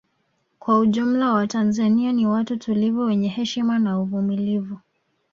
[0.59, 4.77] Kwa ujumla watanzania ni watu tulivu wenye heshima na uvumulivu